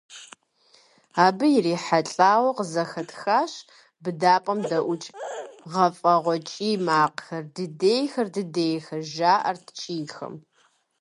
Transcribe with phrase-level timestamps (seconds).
[1.25, 3.53] Абы ирихьэлӀэуи къызэхэтхащ
[4.03, 5.09] быдапӀэм дэӀукӀ
[5.71, 10.35] гуфӀэгъуэ кӀий макъхэр, «дыдейхэр, дыдейхэр», жаӀэрт кӀийхэм.